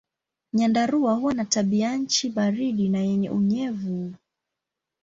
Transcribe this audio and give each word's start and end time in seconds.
Nyandarua 0.53 1.13
huwa 1.13 1.33
na 1.33 1.45
tabianchi 1.45 2.29
baridi 2.29 2.89
na 2.89 2.99
yenye 2.99 3.29
unyevu. 3.29 4.15